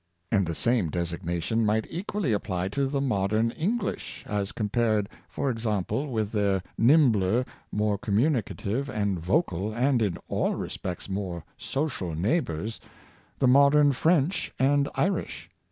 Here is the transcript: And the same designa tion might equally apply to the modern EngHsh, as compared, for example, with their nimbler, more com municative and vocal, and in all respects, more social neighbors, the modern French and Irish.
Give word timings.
And 0.31 0.47
the 0.47 0.55
same 0.55 0.89
designa 0.89 1.43
tion 1.43 1.63
might 1.63 1.85
equally 1.87 2.33
apply 2.33 2.69
to 2.69 2.87
the 2.87 2.99
modern 2.99 3.51
EngHsh, 3.51 4.25
as 4.25 4.51
compared, 4.51 5.07
for 5.29 5.51
example, 5.51 6.07
with 6.09 6.31
their 6.31 6.63
nimbler, 6.75 7.45
more 7.71 7.99
com 7.99 8.15
municative 8.17 8.89
and 8.89 9.19
vocal, 9.19 9.71
and 9.71 10.01
in 10.01 10.17
all 10.27 10.55
respects, 10.55 11.07
more 11.07 11.43
social 11.55 12.15
neighbors, 12.15 12.79
the 13.37 13.47
modern 13.47 13.91
French 13.91 14.51
and 14.57 14.89
Irish. 14.95 15.51